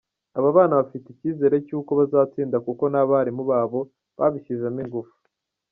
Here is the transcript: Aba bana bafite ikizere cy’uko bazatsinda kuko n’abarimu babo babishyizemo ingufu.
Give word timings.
Aba 0.37 0.49
bana 0.57 0.73
bafite 0.79 1.05
ikizere 1.11 1.55
cy’uko 1.67 1.91
bazatsinda 1.99 2.57
kuko 2.65 2.83
n’abarimu 2.91 3.43
babo 3.51 3.79
babishyizemo 4.17 4.79
ingufu. 4.85 5.15